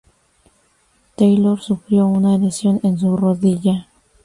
Taylor 1.15 1.59
sufrió 1.61 2.07
una 2.07 2.35
lesión 2.35 2.79
en 2.81 2.97
su 2.97 3.15
rodilla. 3.15 3.87